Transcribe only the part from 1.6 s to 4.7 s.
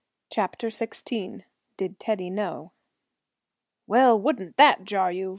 DID TEDDY KNOW? "Well, wouldn't